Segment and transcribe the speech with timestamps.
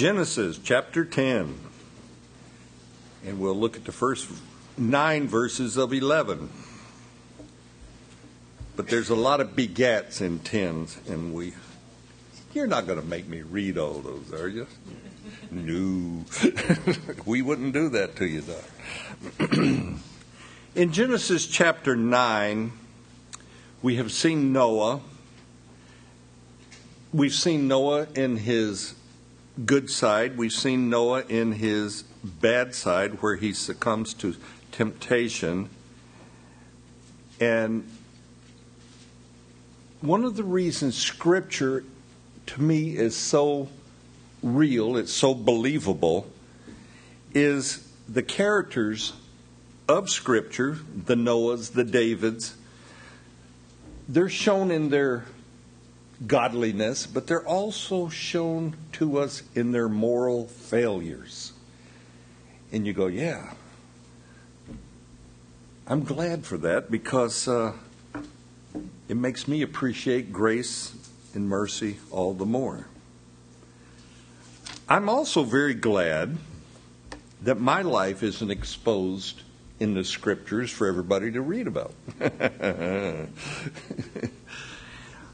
[0.00, 1.58] Genesis chapter 10.
[3.26, 4.30] And we'll look at the first
[4.78, 6.48] nine verses of 11.
[8.76, 11.52] But there's a lot of begats in tens, and we.
[12.54, 14.66] You're not going to make me read all those, are you?
[15.50, 16.24] No.
[17.26, 19.50] we wouldn't do that to you, Doc.
[20.74, 22.72] in Genesis chapter 9,
[23.82, 25.02] we have seen Noah.
[27.12, 28.94] We've seen Noah in his
[29.66, 30.36] good side.
[30.36, 34.36] We've seen Noah in his bad side where he succumbs to
[34.72, 35.68] temptation.
[37.38, 37.88] And
[40.00, 41.84] one of the reasons Scripture
[42.46, 43.68] to me is so
[44.42, 46.30] real, it's so believable,
[47.34, 49.12] is the characters
[49.88, 52.56] of Scripture, the Noahs, the Davids,
[54.08, 55.24] they're shown in their
[56.26, 61.52] godliness, but they're also shown to us in their moral failures.
[62.72, 63.54] And you go, yeah.
[65.86, 67.72] I'm glad for that because uh,
[69.08, 70.94] it makes me appreciate grace
[71.34, 72.86] and mercy all the more.
[74.88, 76.36] I'm also very glad
[77.42, 79.42] that my life isn't exposed
[79.78, 81.94] in the scriptures for everybody to read about.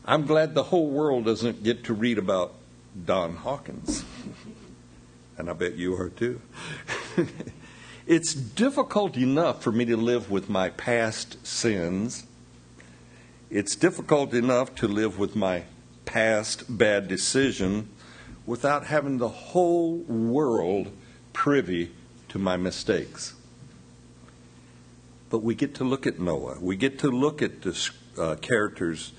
[0.08, 2.54] I'm glad the whole world doesn't get to read about
[3.04, 4.04] Don Hawkins.
[5.38, 6.40] and I bet you are too.
[8.06, 12.24] it's difficult enough for me to live with my past sins.
[13.50, 15.64] It's difficult enough to live with my
[16.04, 17.88] past bad decision
[18.46, 20.92] without having the whole world
[21.32, 21.90] privy
[22.28, 23.34] to my mistakes.
[25.30, 26.58] But we get to look at Noah.
[26.60, 29.12] We get to look at the uh, characters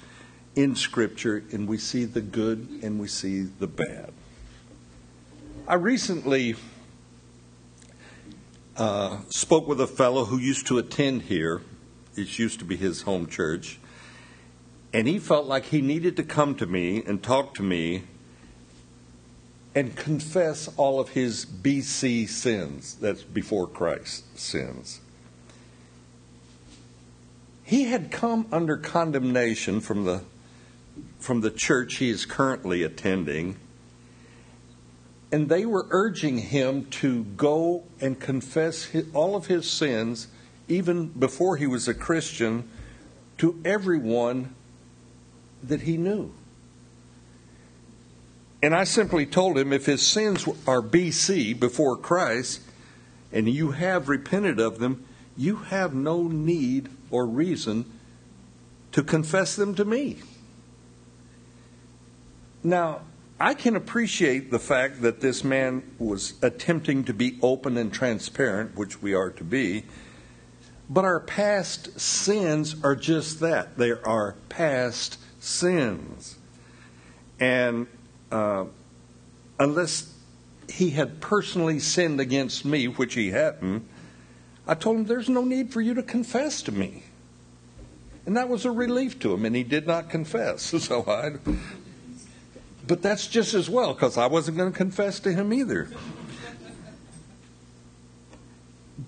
[0.57, 4.11] in Scripture, and we see the good and we see the bad.
[5.67, 6.55] I recently
[8.75, 11.61] uh, spoke with a fellow who used to attend here.
[12.15, 13.79] It used to be his home church.
[14.91, 18.05] And he felt like he needed to come to me and talk to me
[19.75, 25.01] and confess all of his BC sins, that's before Christ sins.
[27.63, 30.23] He had come under condemnation from the
[31.19, 33.57] from the church he is currently attending,
[35.31, 40.27] and they were urging him to go and confess all of his sins,
[40.67, 42.69] even before he was a Christian,
[43.37, 44.55] to everyone
[45.63, 46.31] that he knew.
[48.61, 52.61] And I simply told him if his sins are BC before Christ,
[53.31, 57.85] and you have repented of them, you have no need or reason
[58.93, 60.17] to confess them to me.
[62.67, 63.03] Now,
[63.39, 68.75] I can appreciate the fact that this man was attempting to be open and transparent,
[68.75, 69.85] which we are to be,
[70.89, 73.77] but our past sins are just that.
[73.77, 76.39] They are past sins.
[77.39, 77.87] And
[78.33, 78.65] uh,
[79.57, 80.13] unless
[80.67, 83.87] he had personally sinned against me, which he hadn't,
[84.67, 87.03] I told him, There's no need for you to confess to me.
[88.25, 90.73] And that was a relief to him, and he did not confess.
[90.83, 91.37] So I
[92.87, 95.89] but that's just as well because I wasn't going to confess to him either.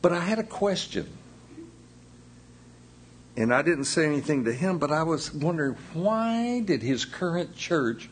[0.01, 1.07] But I had a question.
[3.37, 7.55] And I didn't say anything to him, but I was wondering why did his current
[7.55, 8.09] church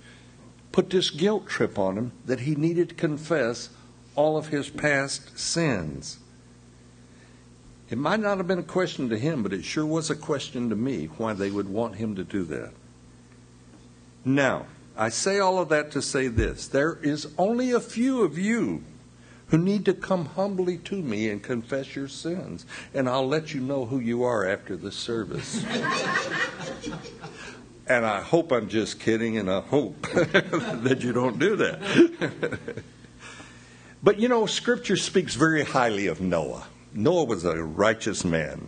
[0.71, 3.69] put this guilt trip on him that he needed to confess
[4.15, 6.19] all of his past sins?
[7.89, 10.69] It might not have been a question to him, but it sure was a question
[10.69, 12.73] to me why they would want him to do that.
[14.25, 14.65] Now,
[14.97, 18.83] I say all of that to say this there is only a few of you
[19.47, 23.61] who need to come humbly to me and confess your sins, and I'll let you
[23.61, 25.63] know who you are after the service.
[27.87, 32.59] and I hope I'm just kidding, and I hope that you don't do that.
[34.03, 36.65] but you know, Scripture speaks very highly of Noah.
[36.93, 38.67] Noah was a righteous man.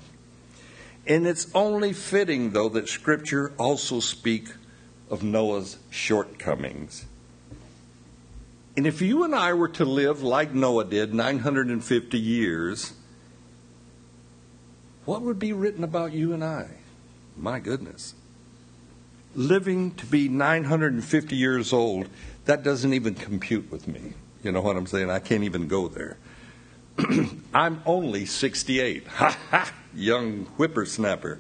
[1.06, 4.50] And it's only fitting, though, that Scripture also speak
[5.10, 7.06] of Noah's shortcomings.
[8.78, 12.94] And if you and I were to live like Noah did 950 years,
[15.06, 16.68] what would be written about you and I?
[17.36, 18.14] My goodness.
[19.36, 22.10] Living to be 950 years old,
[22.46, 24.14] that doesn't even compute with me.
[24.44, 25.10] You know what I'm saying?
[25.10, 26.18] I can't even go there.
[27.54, 29.08] I'm only 68.
[29.08, 29.74] Ha ha!
[29.94, 31.40] Young whippersnapper.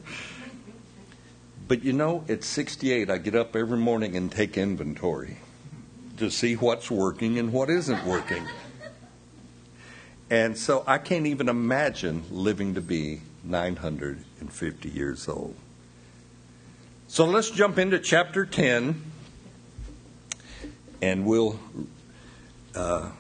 [1.70, 5.38] But you know, at 68, I get up every morning and take inventory.
[6.18, 8.44] to see what's working and what isn't working.
[10.30, 15.56] And so I can't even imagine living to be 950 years old.
[17.08, 19.02] So let's jump into chapter 10,
[21.02, 21.60] and we'll
[22.76, 23.12] uh,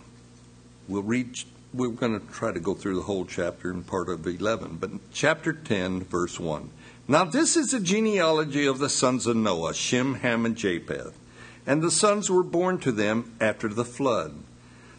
[0.87, 1.39] we'll read.
[1.73, 4.89] We're going to try to go through the whole chapter and part of 11, but
[5.13, 6.69] chapter 10, verse 1.
[7.09, 11.17] Now, this is the genealogy of the sons of Noah Shem, Ham, and Japheth.
[11.65, 14.35] And the sons were born to them after the flood.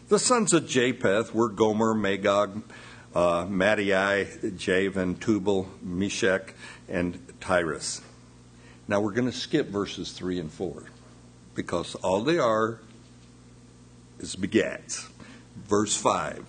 [0.09, 2.63] The sons of Japheth were Gomer, Magog,
[3.15, 4.27] uh, Madai,
[4.57, 6.53] Javan, Tubal, Meshech,
[6.89, 8.01] and Tiras.
[8.89, 10.83] Now we're going to skip verses 3 and 4
[11.55, 12.79] because all they are
[14.19, 15.07] is begats.
[15.55, 16.43] Verse 5.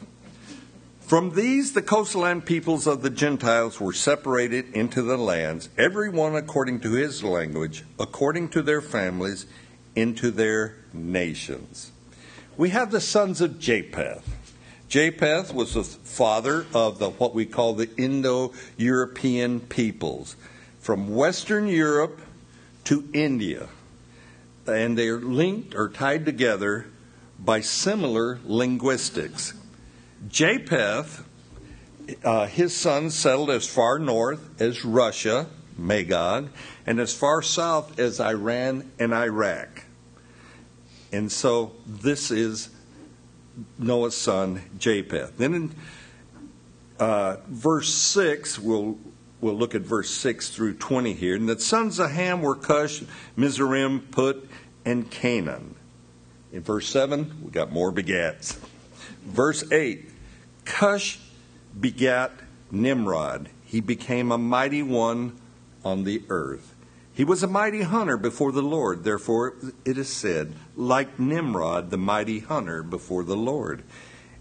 [1.12, 6.34] From these, the coastland peoples of the Gentiles were separated into the lands, every one
[6.34, 9.44] according to his language, according to their families,
[9.94, 11.92] into their nations.
[12.56, 14.26] We have the sons of Japheth.
[14.88, 20.34] Japheth was the father of the what we call the Indo-European peoples,
[20.80, 22.22] from Western Europe
[22.84, 23.68] to India,
[24.66, 26.86] and they are linked or tied together
[27.38, 29.52] by similar linguistics.
[30.28, 31.24] Japheth,
[32.24, 35.46] uh, his sons settled as far north as Russia,
[35.76, 36.50] Magog,
[36.86, 39.84] and as far south as Iran and Iraq.
[41.12, 42.70] And so this is
[43.78, 45.36] Noah's son, Japheth.
[45.36, 45.74] Then in
[46.98, 48.98] uh, verse 6, we'll,
[49.40, 51.36] we'll look at verse 6 through 20 here.
[51.36, 53.02] And the sons of Ham were Cush,
[53.36, 54.48] Mizraim, Put,
[54.84, 55.74] and Canaan.
[56.52, 58.58] In verse 7, we got more begats.
[59.24, 60.11] Verse 8,
[60.64, 61.18] Cush
[61.78, 62.32] begat
[62.70, 63.48] Nimrod.
[63.64, 65.38] He became a mighty one
[65.84, 66.74] on the earth.
[67.14, 69.04] He was a mighty hunter before the Lord.
[69.04, 69.54] Therefore,
[69.84, 73.82] it is said, like Nimrod, the mighty hunter before the Lord.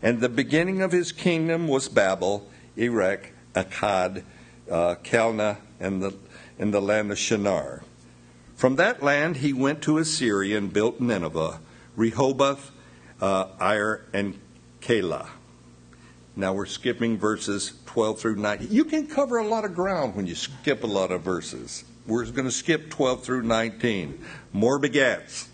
[0.02, 4.24] And the beginning of his kingdom was Babel, Erech, Akkad,
[4.70, 6.16] uh, Calneh, and the,
[6.58, 7.84] and the land of Shinar.
[8.56, 11.60] From that land he went to Assyria and built Nineveh,
[11.96, 12.72] Rehoboth,
[13.20, 13.48] uh,
[14.14, 14.40] and
[14.82, 15.28] Calah.
[16.36, 18.70] Now we're skipping verses 12 through 19.
[18.72, 21.84] You can cover a lot of ground when you skip a lot of verses.
[22.08, 24.24] We're going to skip 12 through 19.
[24.54, 25.48] More begats.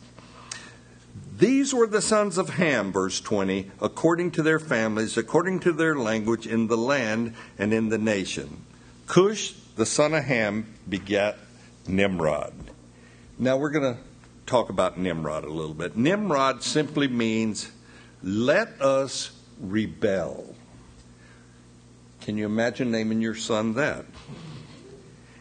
[1.38, 5.96] These were the sons of Ham, verse 20, according to their families, according to their
[5.96, 8.66] language, in the land and in the nation.
[9.06, 11.38] Cush, the son of Ham, begat
[11.88, 12.54] Nimrod.
[13.38, 14.02] Now we're going to
[14.48, 15.96] talk about Nimrod a little bit.
[15.96, 17.72] Nimrod simply means
[18.24, 20.56] let us rebel.
[22.28, 24.04] Can you imagine naming your son that?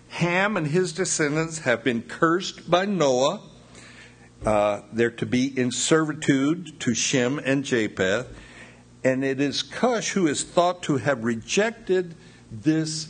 [0.06, 3.40] Ham and his descendants have been cursed by Noah.
[4.44, 8.28] Uh, they're to be in servitude to Shem and Japheth.
[9.02, 12.14] And it is Cush who is thought to have rejected
[12.52, 13.08] this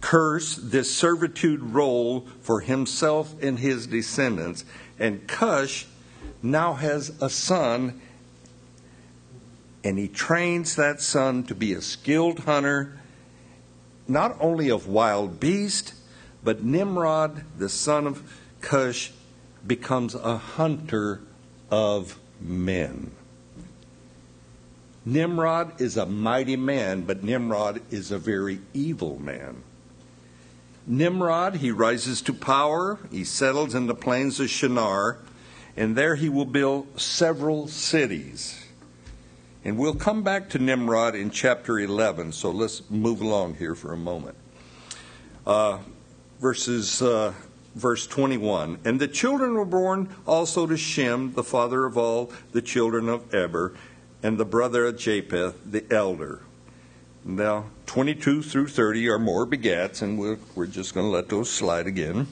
[0.00, 4.64] curse, this servitude role for himself and his descendants.
[4.96, 5.88] And Cush
[6.40, 8.00] now has a son,
[9.82, 12.94] and he trains that son to be a skilled hunter,
[14.08, 15.92] not only of wild beasts,
[16.42, 18.22] but Nimrod, the son of
[18.60, 19.12] Cush,
[19.66, 21.20] becomes a hunter
[21.70, 23.10] of men.
[25.04, 29.62] Nimrod is a mighty man, but Nimrod is a very evil man.
[30.86, 35.18] Nimrod, he rises to power, he settles in the plains of Shinar,
[35.76, 38.67] and there he will build several cities.
[39.68, 43.92] And we'll come back to Nimrod in chapter 11, so let's move along here for
[43.92, 44.34] a moment.
[45.46, 45.80] Uh,
[46.40, 47.34] verses uh,
[47.74, 52.62] verse 21 and the children were born also to shem the father of all the
[52.62, 53.74] children of eber
[54.22, 56.40] and the brother of japheth the elder.
[57.22, 61.50] Now 22 through 30 are more begats and we're, we're just going to let those
[61.50, 62.26] slide again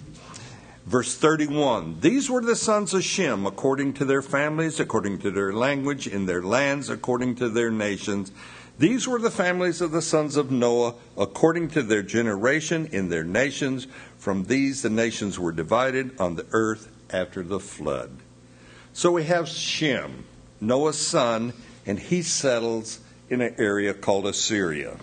[0.86, 5.52] verse 31 these were the sons of shem according to their families according to their
[5.52, 8.32] language in their lands according to their nations
[8.78, 13.24] these were the families of the sons of Noah according to their generation in their
[13.24, 13.86] nations.
[14.18, 18.10] From these, the nations were divided on the earth after the flood.
[18.92, 20.26] So we have Shem,
[20.60, 21.54] Noah's son,
[21.86, 23.00] and he settles
[23.30, 24.98] in an area called Assyria.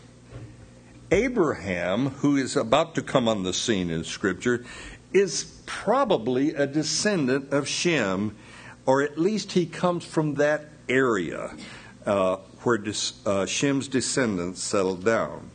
[1.12, 4.66] Abraham, who is about to come on the scene in Scripture,
[5.14, 8.36] is probably a descendant of Shem,
[8.86, 11.56] or at least he comes from that area.
[12.06, 12.82] Uh, where
[13.26, 15.50] uh, Shem's descendants settled down.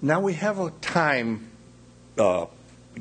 [0.00, 1.50] Now we have a time
[2.18, 2.46] uh,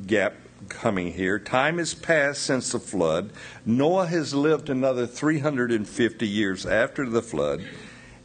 [0.06, 0.36] gap
[0.70, 1.40] coming here.
[1.40, 3.32] Time has passed since the flood.
[3.66, 7.66] Noah has lived another 350 years after the flood,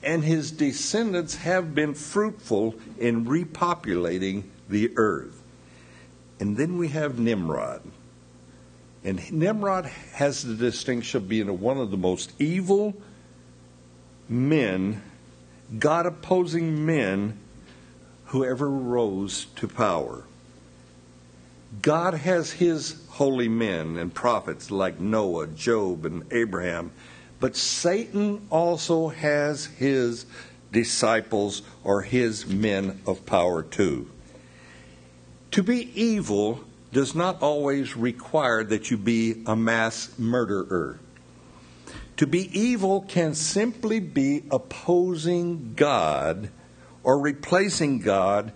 [0.03, 5.38] and his descendants have been fruitful in repopulating the earth.
[6.41, 7.83] And then we have Nimrod.
[9.05, 12.95] And Nimrod has the distinction of being one of the most evil
[14.29, 15.03] men,
[15.79, 17.39] God opposing men
[18.27, 20.25] who ever rose to power.
[21.83, 26.93] God has his holy men and prophets like Noah, Job, and Abraham,
[27.41, 30.27] but Satan also has his
[30.73, 34.11] disciples or his men of power too.
[35.53, 36.61] To be evil
[36.93, 40.99] does not always require that you be a mass murderer.
[42.19, 46.51] To be evil can simply be opposing God
[47.03, 48.53] or replacing God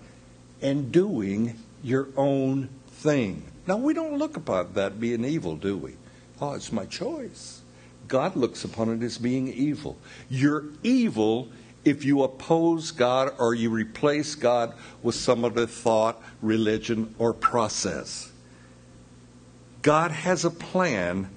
[0.61, 3.45] and doing your own thing.
[3.67, 5.95] Now, we don't look upon that being evil, do we?
[6.41, 7.63] Oh, it's my choice.
[8.09, 9.97] God looks upon it as being evil.
[10.29, 11.49] You're evil
[11.85, 18.31] if you oppose God or you replace God with some other thought, religion, or process.
[19.83, 21.29] God has a plan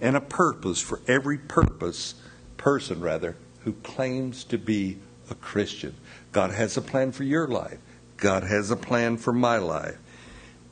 [0.00, 2.14] and a purpose for every purpose
[2.56, 4.98] person rather who claims to be
[5.30, 5.94] a Christian.
[6.32, 7.78] God has a plan for your life.
[8.18, 9.98] God has a plan for my life.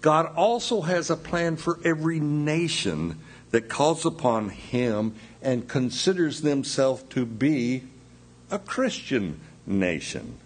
[0.02, 3.20] God also has a plan for every nation
[3.50, 7.84] that calls upon him and considers themselves to be
[8.52, 10.38] a Christian nation.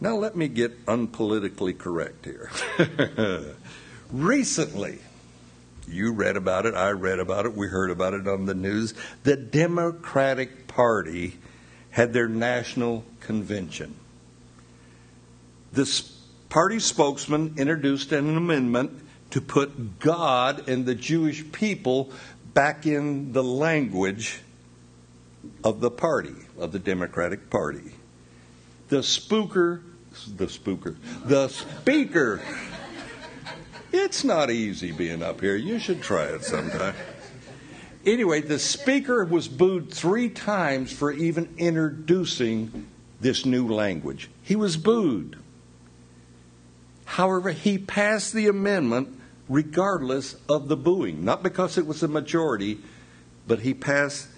[0.00, 2.50] Now, let me get unpolitically correct here.
[4.10, 4.98] Recently,
[5.86, 8.94] you read about it, I read about it, we heard about it on the news.
[9.24, 11.36] The Democratic Party
[11.90, 13.94] had their national convention.
[15.72, 16.02] The
[16.48, 22.10] party spokesman introduced an amendment to put God and the Jewish people
[22.54, 24.40] back in the language
[25.64, 27.92] of the party, of the Democratic Party.
[28.88, 29.82] The spooker,
[30.36, 32.40] the spooker, the speaker.
[33.92, 35.56] It's not easy being up here.
[35.56, 36.94] You should try it sometime.
[38.06, 42.86] Anyway, the speaker was booed three times for even introducing
[43.20, 44.30] this new language.
[44.42, 45.38] He was booed.
[47.04, 52.78] However, he passed the amendment regardless of the booing, not because it was a majority,
[53.46, 54.28] but he passed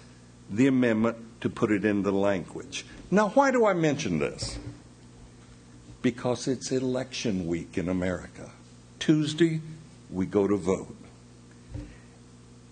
[0.49, 2.85] the amendment to put it in the language.
[3.11, 4.57] Now, why do I mention this?
[6.01, 8.51] Because it's election week in America.
[8.99, 9.61] Tuesday,
[10.09, 10.95] we go to vote.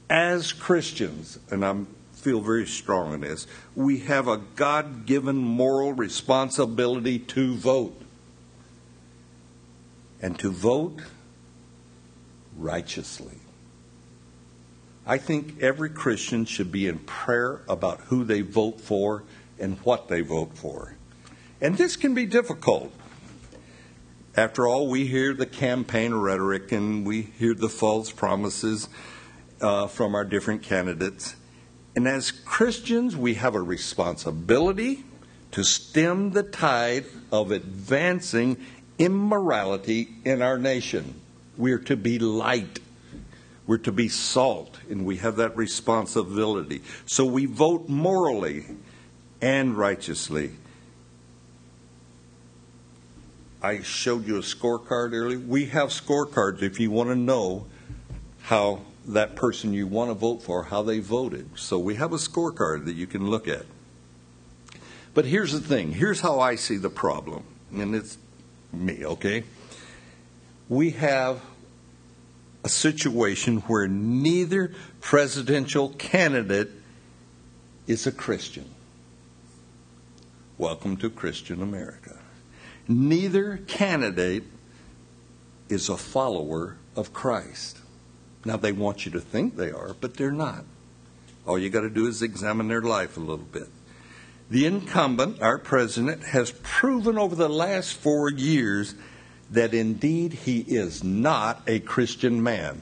[0.10, 1.76] As Christians, and I
[2.14, 8.02] feel very strong in this, we have a God given moral responsibility to vote.
[10.22, 11.02] And to vote
[12.58, 13.41] righteously.
[15.06, 19.24] I think every Christian should be in prayer about who they vote for
[19.60, 20.96] and what they vote for.
[21.60, 22.92] And this can be difficult.
[24.36, 28.90] After all, we hear the campaign rhetoric and we hear the false promises
[29.60, 31.36] uh, from our different candidates.
[31.96, 35.04] And as Christians, we have a responsibility
[35.52, 38.58] to stem the tide of advancing
[38.98, 41.20] immorality in our nation.
[41.58, 42.80] We're to be light.
[43.68, 46.82] We're to be salt, and we have that responsibility.
[47.06, 48.66] So we vote morally
[49.42, 50.52] and righteously.
[53.62, 55.40] I showed you a scorecard earlier.
[55.40, 57.68] We have scorecards if you want to know
[58.42, 61.50] how that person you want to vote for, how they voted.
[61.56, 63.66] So we have a scorecard that you can look at.
[65.14, 68.18] But here's the thing here's how I see the problem, and it's
[68.72, 69.44] me, okay?
[70.70, 71.42] We have
[72.64, 76.70] a situation where neither presidential candidate
[77.88, 78.70] is a Christian.
[80.58, 82.20] Welcome to Christian America.
[82.88, 84.44] Neither candidate
[85.70, 87.80] is a follower of Christ.
[88.46, 90.66] Now, they want you to think they are, but they're not.
[91.48, 93.70] All you got to do is examine their life a little bit.
[94.50, 98.96] The incumbent, our president, has proven over the last four years
[99.52, 102.82] that indeed he is not a Christian man.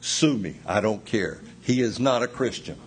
[0.00, 1.40] Sue me, I don't care.
[1.62, 2.78] He is not a Christian.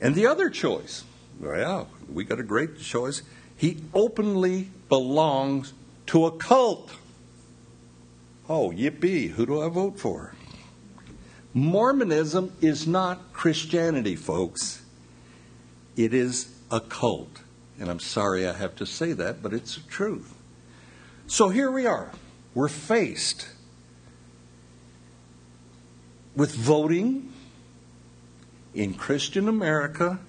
[0.00, 1.04] And the other choice,
[1.40, 3.22] well, we got a great choice.
[3.56, 5.72] He openly belongs
[6.06, 6.92] to a cult.
[8.48, 10.34] Oh, yippee, who do I vote for?
[11.54, 14.82] Mormonism is not Christianity, folks.
[15.96, 17.40] It is a cult.
[17.78, 20.34] And I'm sorry I have to say that, but it's the truth.
[21.26, 22.12] So here we are.
[22.54, 23.48] We're faced
[26.34, 27.32] with voting
[28.74, 30.20] in Christian America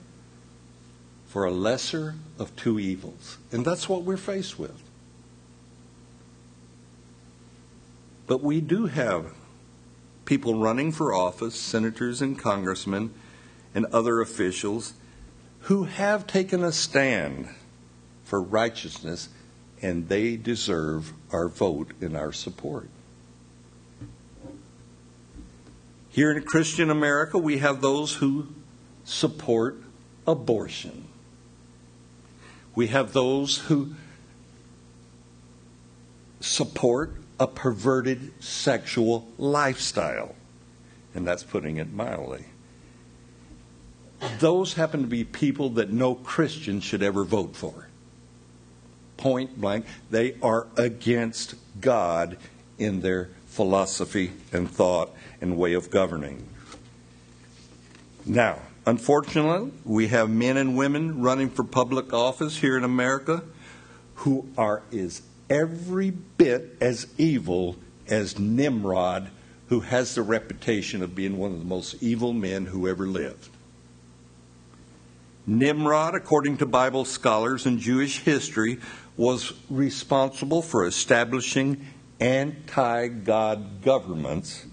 [1.27, 3.37] for a lesser of two evils.
[3.51, 4.81] And that's what we're faced with.
[8.25, 9.33] But we do have
[10.25, 13.13] people running for office, senators and congressmen,
[13.73, 14.93] and other officials
[15.67, 17.45] who have taken a stand
[18.23, 19.27] for righteousness,
[19.81, 22.87] and they deserve our vote and our support.
[26.09, 28.47] Here in Christian America, we have those who
[29.03, 29.75] support
[30.25, 31.05] abortion.
[32.73, 33.93] We have those who
[36.39, 40.33] support a perverted sexual lifestyle.
[41.13, 42.45] And that's putting it mildly.
[44.39, 47.87] Those happen to be people that no Christian should ever vote for.
[49.15, 52.37] Point blank, they are against God
[52.77, 56.45] in their philosophy and thought and way of governing.
[58.25, 63.43] Now, unfortunately, we have men and women running for public office here in America
[64.15, 69.29] who are as every bit as evil as Nimrod,
[69.69, 73.49] who has the reputation of being one of the most evil men who ever lived.
[75.49, 78.79] Nimrod, according to Bible scholars and Jewish history,
[79.15, 81.87] was responsible for establishing
[82.19, 84.65] anti God governments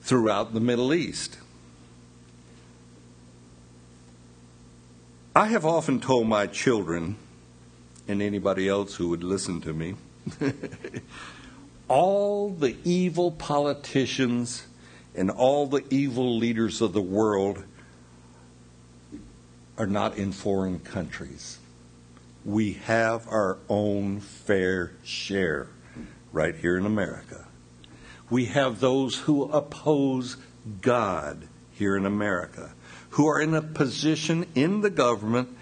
[0.00, 1.38] throughout the Middle East.
[5.34, 7.16] I have often told my children
[8.08, 9.96] and anybody else who would listen to me.
[11.88, 14.66] all the evil politicians
[15.14, 17.62] and all the evil leaders of the world
[19.78, 21.58] are not in foreign countries.
[22.44, 25.68] We have our own fair share
[26.32, 27.46] right here in America.
[28.30, 30.36] We have those who oppose
[30.80, 32.72] God here in America,
[33.10, 35.56] who are in a position in the government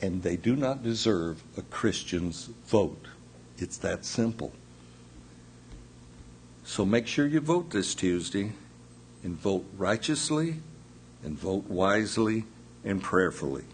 [0.00, 3.06] and they do not deserve a Christian's vote.
[3.58, 4.52] It's that simple.
[6.64, 8.52] So make sure you vote this Tuesday
[9.22, 10.56] and vote righteously
[11.26, 12.44] and vote wisely
[12.84, 13.64] and prayerfully.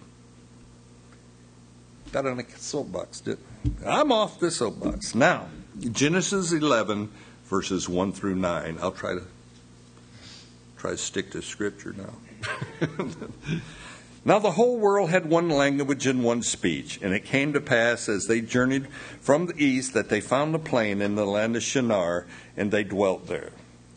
[2.10, 3.38] Got on a soapbox, did
[3.86, 5.14] I'm off the soapbox.
[5.14, 5.46] Now,
[5.78, 7.10] Genesis 11,
[7.44, 8.78] verses 1 through 9.
[8.80, 9.22] I'll try to
[10.78, 12.88] try to stick to scripture now.
[14.24, 18.08] Now the whole world had one language and one speech, and it came to pass
[18.08, 18.86] as they journeyed
[19.20, 22.84] from the east that they found a plain in the land of Shinar, and they
[22.84, 23.50] dwelt there.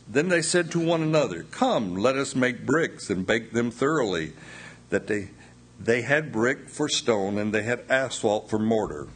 [0.07, 4.33] Then they said to one another, Come, let us make bricks and bake them thoroughly.
[4.89, 5.29] That they
[5.79, 9.07] they had brick for stone, and they had asphalt for mortar.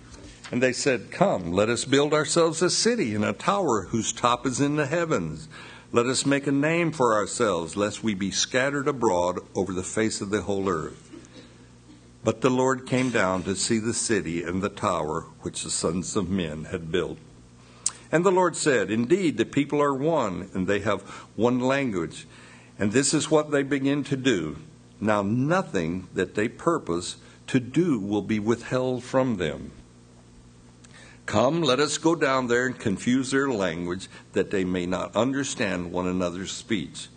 [0.51, 4.45] And they said, Come, let us build ourselves a city and a tower whose top
[4.45, 5.47] is in the heavens
[5.91, 10.21] let us make a name for ourselves, lest we be scattered abroad over the face
[10.21, 11.09] of the whole earth.
[12.23, 16.15] But the Lord came down to see the city and the tower which the sons
[16.15, 17.17] of men had built.
[18.11, 21.01] And the Lord said, Indeed, the people are one, and they have
[21.35, 22.27] one language.
[22.77, 24.57] And this is what they begin to do.
[24.99, 27.17] Now, nothing that they purpose
[27.47, 29.71] to do will be withheld from them.
[31.25, 35.91] Come, let us go down there and confuse their language, that they may not understand
[35.91, 37.07] one another's speech.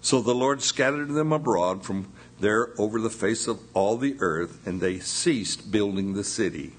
[0.00, 4.66] So the Lord scattered them abroad from there over the face of all the earth,
[4.66, 6.72] and they ceased building the city.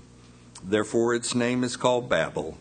[0.63, 2.57] Therefore its name is called Babel,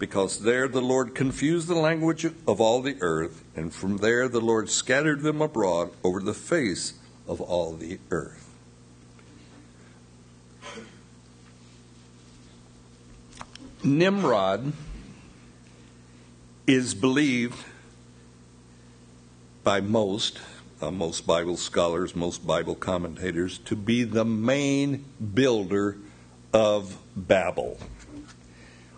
[0.00, 4.40] because there the Lord confused the language of all the earth, and from there the
[4.40, 6.94] Lord scattered them abroad over the face
[7.28, 8.48] of all the earth.
[13.84, 14.72] Nimrod
[16.66, 17.62] is believed
[19.62, 20.40] by most,
[20.80, 25.98] uh, most Bible scholars, most Bible commentators, to be the main builder
[26.54, 27.78] of Babel.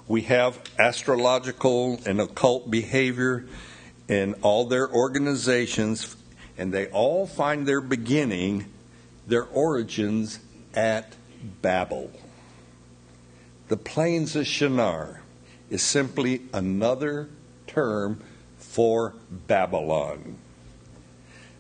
[0.09, 3.47] We have astrological and occult behavior
[4.09, 6.17] in all their organizations,
[6.59, 8.67] and they all find their beginning,
[9.27, 10.41] their origins
[10.75, 11.15] at
[11.63, 12.11] Babel.
[13.69, 15.23] The plains of Shinar
[15.71, 17.29] is simply another
[17.67, 18.21] term
[18.59, 20.37] for Babylon.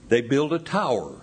[0.09, 1.21] They build a tower,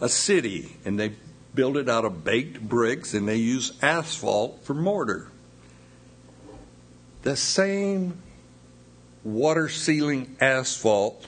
[0.00, 1.12] a city, and they
[1.54, 5.30] build it out of baked bricks and they use asphalt for mortar.
[7.24, 8.22] The same
[9.24, 11.26] water sealing asphalt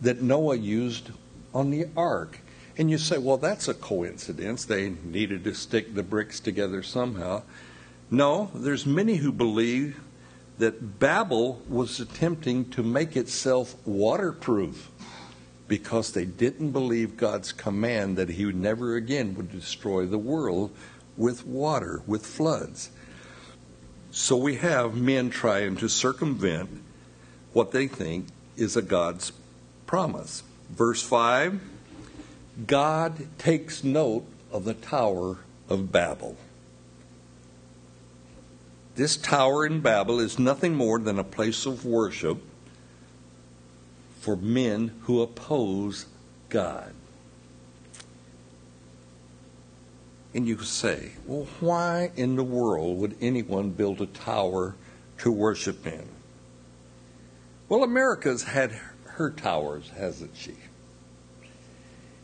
[0.00, 1.10] that Noah used
[1.52, 2.40] on the ark.
[2.78, 4.64] And you say, well, that's a coincidence.
[4.64, 7.42] They needed to stick the bricks together somehow.
[8.10, 10.00] No, there's many who believe
[10.58, 14.90] that Babel was attempting to make itself waterproof
[15.68, 20.70] because they didn't believe God's command that he would never again would destroy the world
[21.18, 22.90] with water, with floods.
[24.16, 26.70] So we have men trying to circumvent
[27.52, 29.30] what they think is a God's
[29.86, 30.42] promise.
[30.70, 31.60] Verse 5
[32.66, 35.36] God takes note of the Tower
[35.68, 36.38] of Babel.
[38.94, 42.38] This tower in Babel is nothing more than a place of worship
[44.20, 46.06] for men who oppose
[46.48, 46.94] God.
[50.36, 54.76] And you say, well, why in the world would anyone build a tower
[55.20, 56.06] to worship in?
[57.70, 60.56] Well, America's had her towers, hasn't she?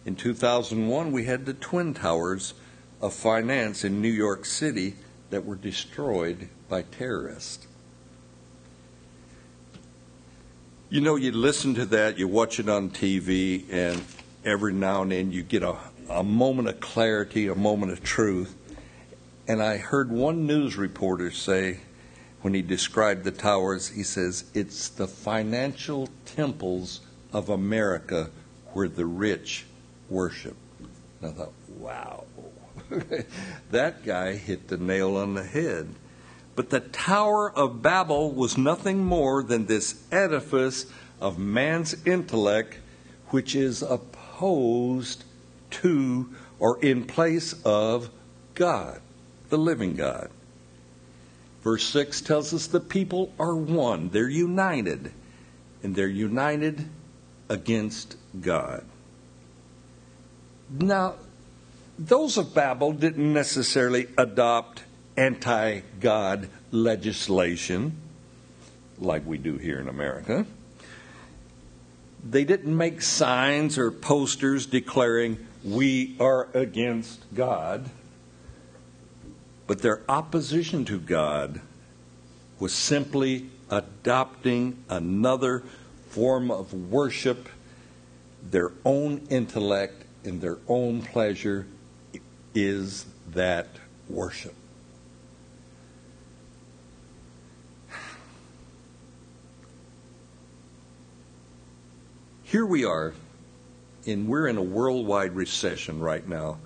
[0.04, 2.52] In 2001, we had the Twin Towers
[3.00, 4.96] of Finance in New York City
[5.30, 7.66] that were destroyed by terrorists.
[10.90, 14.04] You know, you listen to that, you watch it on TV, and
[14.44, 18.54] every now and then you get a, a moment of clarity, a moment of truth.
[19.48, 21.80] And I heard one news reporter say,
[22.42, 27.00] when he described the towers, he says, It's the financial temples
[27.32, 28.30] of America
[28.72, 29.64] where the rich
[30.10, 30.56] worship.
[31.20, 32.24] And I thought, wow,
[33.70, 35.94] that guy hit the nail on the head.
[36.54, 40.86] But the Tower of Babel was nothing more than this edifice
[41.20, 42.78] of man's intellect,
[43.28, 45.24] which is opposed
[45.72, 48.10] to or in place of
[48.54, 49.00] God,
[49.48, 50.30] the living God.
[51.62, 55.12] Verse 6 tells us the people are one, they're united,
[55.82, 56.88] and they're united
[57.48, 58.84] against God.
[60.70, 61.14] Now,
[61.98, 64.82] those of Babel didn't necessarily adopt
[65.16, 67.96] anti God legislation
[68.98, 70.46] like we do here in America.
[72.28, 77.90] They didn't make signs or posters declaring, we are against God.
[79.66, 81.60] But their opposition to God
[82.58, 85.62] was simply adopting another
[86.08, 87.48] form of worship,
[88.42, 91.66] their own intellect and their own pleasure
[92.54, 93.68] is that
[94.08, 94.54] worship.
[102.42, 103.14] Here we are,
[104.06, 106.58] and we're in a worldwide recession right now.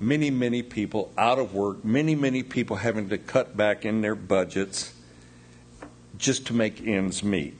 [0.00, 4.14] Many, many people out of work, many, many people having to cut back in their
[4.14, 4.94] budgets
[6.16, 7.56] just to make ends meet.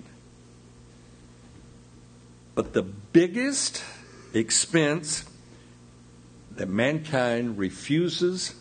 [2.55, 3.83] But the biggest
[4.35, 5.25] expense
[6.57, 8.55] that mankind refuses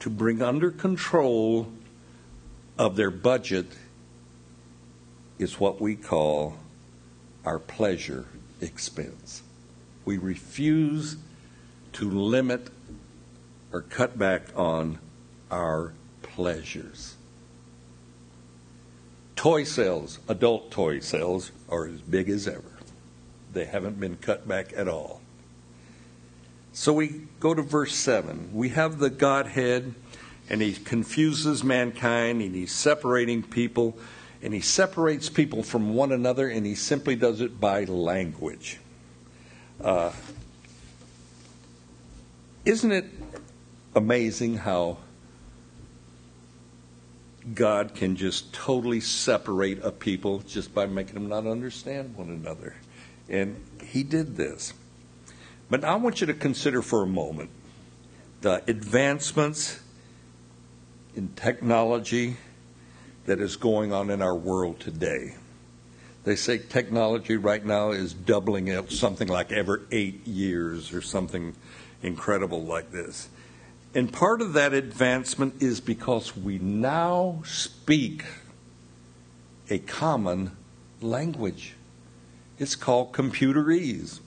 [0.00, 1.72] to bring under control
[2.78, 3.66] of their budget
[5.38, 6.58] is what we call
[7.44, 8.26] our pleasure
[8.60, 9.42] expense.
[10.04, 11.16] We refuse
[11.94, 12.68] to limit
[13.72, 14.98] or cut back on
[15.50, 15.92] our
[16.22, 17.16] pleasures.
[19.34, 22.62] Toy sales, adult toy sales, are as big as ever.
[23.52, 25.20] They haven't been cut back at all.
[26.72, 28.50] So we go to verse 7.
[28.52, 29.94] We have the Godhead,
[30.50, 33.96] and he confuses mankind, and he's separating people,
[34.46, 38.78] and he separates people from one another, and he simply does it by language.
[39.82, 40.12] Uh,
[42.64, 43.06] isn't it
[43.96, 44.98] amazing how
[47.52, 52.76] God can just totally separate a people just by making them not understand one another?
[53.28, 54.74] And he did this.
[55.68, 57.50] But I want you to consider for a moment
[58.42, 59.80] the advancements
[61.16, 62.36] in technology
[63.26, 65.34] that is going on in our world today.
[66.24, 71.54] They say technology right now is doubling it something like every eight years or something
[72.02, 73.28] incredible like this.
[73.94, 78.24] And part of that advancement is because we now speak
[79.70, 80.52] a common
[81.00, 81.74] language.
[82.58, 84.20] It's called computerese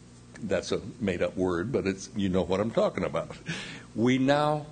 [0.43, 3.35] that's a made up word, but it's you know what I'm talking about.
[3.95, 4.65] We now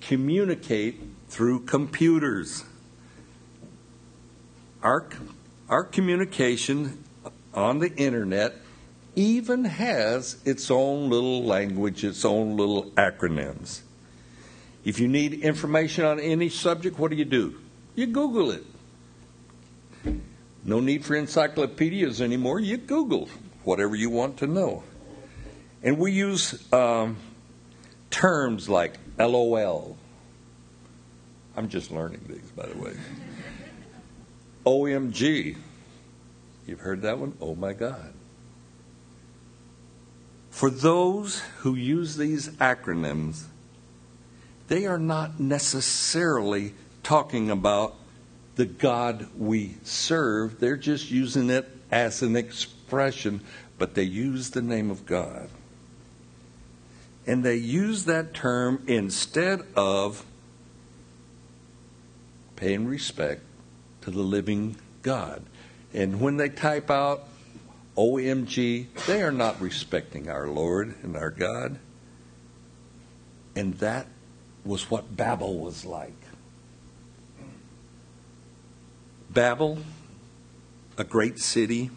[0.00, 2.64] communicate through computers.
[4.82, 5.08] Our
[5.68, 7.04] our communication
[7.52, 8.56] on the internet
[9.14, 13.80] even has its own little language, its own little acronyms.
[14.84, 17.60] If you need information on any subject, what do you do?
[17.94, 18.64] You Google it.
[20.64, 22.60] No need for encyclopedias anymore.
[22.60, 23.28] You Google
[23.64, 24.84] whatever you want to know.
[25.82, 27.16] And we use um,
[28.10, 29.96] terms like LOL
[31.58, 32.92] I'm just learning these, by the way.
[34.68, 35.56] OMG.
[36.66, 37.34] You've heard that one?
[37.40, 38.12] Oh my God.
[40.50, 43.44] For those who use these acronyms,
[44.66, 47.94] they are not necessarily talking about
[48.56, 50.60] the God we serve.
[50.60, 53.40] They're just using it as an expression,
[53.78, 55.48] but they use the name of God.
[57.26, 60.26] And they use that term instead of
[62.56, 63.42] paying respect
[64.02, 65.42] to the living God.
[65.92, 67.24] And when they type out
[67.96, 71.78] OMG, they are not respecting our Lord and our God.
[73.56, 74.06] And that
[74.64, 76.12] was what Babel was like.
[79.30, 79.78] Babel,
[80.96, 81.90] a great city,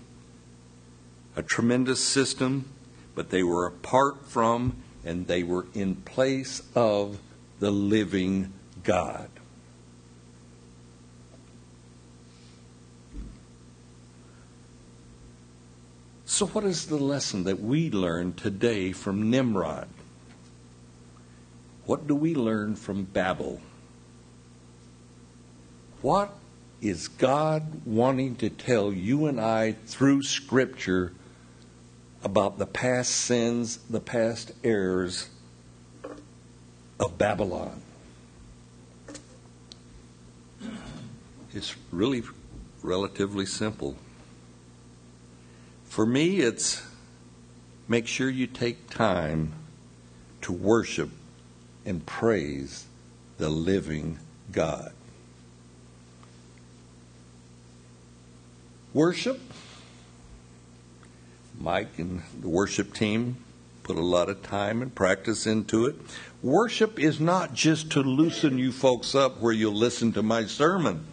[1.36, 2.66] a tremendous system,
[3.16, 7.20] but they were apart from and they were in place of
[7.60, 9.30] the living God.
[16.32, 19.90] So, what is the lesson that we learn today from Nimrod?
[21.86, 23.60] What do we learn from Babel?
[26.02, 26.34] What
[26.80, 31.12] is God wanting to tell you and I through Scripture
[32.24, 35.28] about the past sins, the past errors
[36.98, 37.82] of Babylon?
[41.54, 42.24] It's really
[42.82, 43.98] relatively simple.
[45.92, 46.82] For me, it's
[47.90, 49.52] make sure you take time
[50.40, 51.10] to worship
[51.86, 52.86] and praise
[53.38, 54.18] the living
[54.54, 54.94] God.
[58.94, 59.42] Worship.
[61.60, 63.36] Mike and the worship team
[63.84, 65.96] put a lot of time and practice into it.
[66.42, 71.06] Worship is not just to loosen you folks up where you'll listen to my sermon.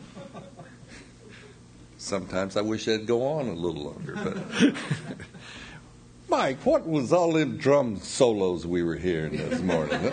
[1.98, 4.38] Sometimes I wish I'd go on a little longer, but
[6.28, 9.98] Mike, what was all them drum solos we were hearing this morning?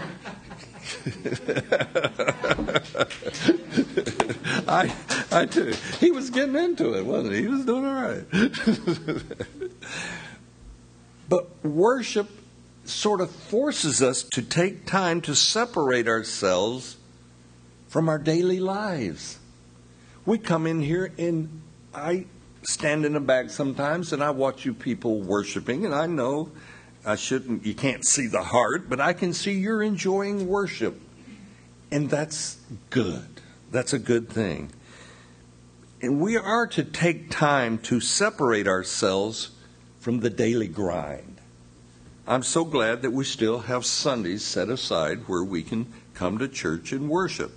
[4.68, 4.92] I,
[5.32, 5.76] I too.
[6.00, 7.42] He was getting into it, wasn't he?
[7.42, 8.26] He was doing all right.
[11.30, 12.30] but worship
[12.86, 16.98] sort of forces us to take time to separate ourselves
[17.88, 19.38] from our daily lives.
[20.26, 21.62] We come in here and
[21.96, 22.26] I
[22.64, 26.52] stand in the back sometimes and I watch you people worshiping, and I know
[27.06, 31.00] I shouldn't, you can't see the heart, but I can see you're enjoying worship.
[31.92, 32.58] And that's
[32.90, 33.42] good.
[33.72, 34.72] That's a good thing.
[36.02, 39.52] And we are to take time to separate ourselves
[40.00, 41.40] from the daily grind.
[42.28, 46.48] I'm so glad that we still have Sundays set aside where we can come to
[46.48, 47.54] church and worship.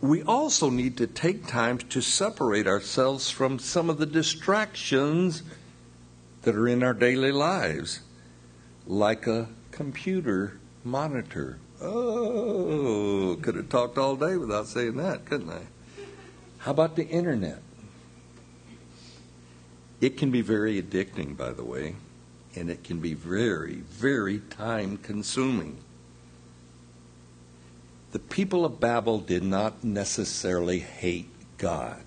[0.00, 5.42] We also need to take time to separate ourselves from some of the distractions
[6.42, 8.00] that are in our daily lives,
[8.86, 11.58] like a computer monitor.
[11.80, 15.62] Oh, could have talked all day without saying that, couldn't I?
[16.58, 17.62] How about the internet?
[20.00, 21.96] It can be very addicting, by the way,
[22.54, 25.78] and it can be very, very time consuming.
[28.12, 32.04] The people of Babel did not necessarily hate God.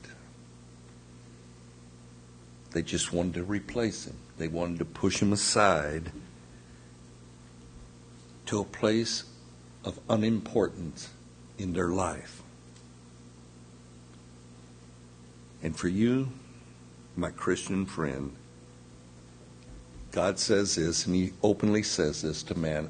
[2.72, 4.18] They just wanted to replace him.
[4.38, 6.12] They wanted to push him aside
[8.48, 9.26] to a place
[9.84, 11.10] of unimportance
[11.58, 12.42] in their life.
[15.62, 16.30] And for you,
[17.16, 18.36] my Christian friend,
[20.12, 22.90] God says this, and He openly says this to man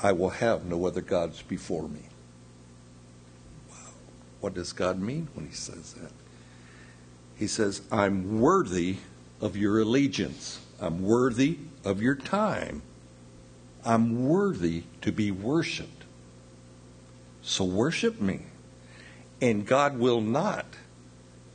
[0.00, 2.02] I will have no other gods before me.
[3.70, 3.76] Wow.
[4.40, 6.12] What does God mean when He says that?
[7.36, 8.96] He says, I'm worthy
[9.40, 12.82] of your allegiance, I'm worthy of your time,
[13.84, 16.04] I'm worthy to be worshiped.
[17.42, 18.40] So worship me.
[19.40, 20.66] And God will not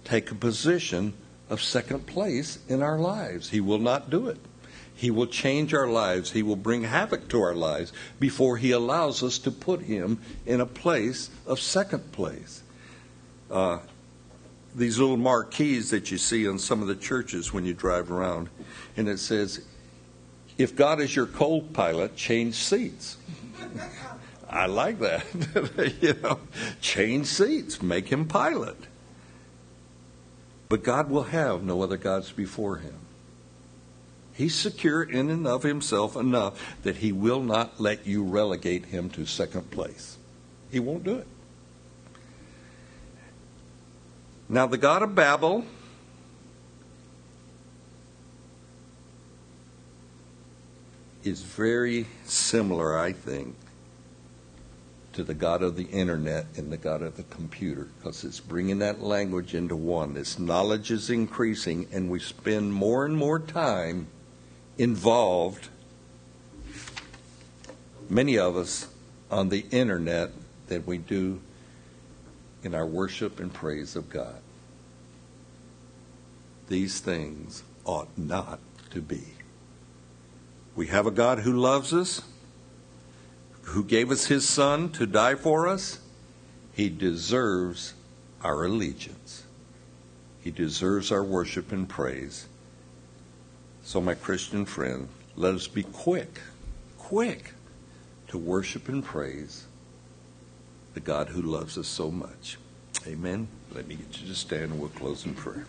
[0.03, 1.13] take a position
[1.49, 3.49] of second place in our lives.
[3.49, 4.37] He will not do it.
[5.01, 6.29] He will change our lives.
[6.29, 10.61] He will bring havoc to our lives before He allows us to put Him in
[10.61, 12.61] a place of second place.
[13.49, 13.79] Uh,
[14.75, 18.49] these little marquees that you see in some of the churches when you drive around,
[18.95, 19.65] and it says,
[20.59, 23.17] If God is your co pilot, change seats.
[24.51, 25.25] I like that.
[25.99, 26.41] you know,
[26.79, 28.77] change seats, make him pilot.
[30.69, 32.99] But God will have no other gods before him.
[34.33, 39.09] He's secure in and of himself enough that he will not let you relegate him
[39.11, 40.17] to second place.
[40.71, 41.27] He won't do it.
[44.47, 45.65] Now, the God of Babel
[51.23, 53.55] is very similar, I think,
[55.13, 58.79] to the God of the internet and the God of the computer because it's bringing
[58.79, 60.13] that language into one.
[60.13, 64.07] This knowledge is increasing, and we spend more and more time
[64.77, 65.69] involved,
[68.09, 68.87] many of us,
[69.29, 70.31] on the internet
[70.67, 71.41] than we do
[72.63, 74.41] in our worship and praise of God.
[76.67, 78.59] These things ought not
[78.91, 79.23] to be.
[80.75, 82.21] We have a God who loves us,
[83.63, 85.99] who gave us his Son to die for us.
[86.73, 87.93] He deserves
[88.43, 89.43] our allegiance,
[90.41, 92.47] he deserves our worship and praise.
[93.83, 96.39] So, my Christian friend, let us be quick,
[96.97, 97.53] quick
[98.27, 99.65] to worship and praise
[100.93, 102.57] the God who loves us so much.
[103.07, 103.47] Amen.
[103.73, 105.65] Let me get you to stand and we'll close in prayer.